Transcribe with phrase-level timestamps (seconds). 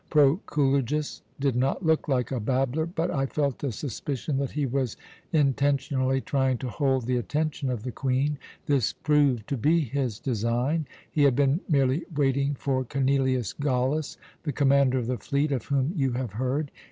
[0.09, 4.97] Proculejus did not look like a babbler, but I felt a suspicion that he was
[5.31, 8.39] intentionally trying to hold the attention of the Queen.
[8.65, 14.51] This proved to be his design; he had been merely waiting for Cornelius Gallus, the
[14.51, 16.71] commander of the fleet, of whom you have heard.